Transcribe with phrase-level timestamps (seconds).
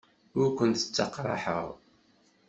[0.39, 1.67] Ur kent-ttaqraḥeɣ.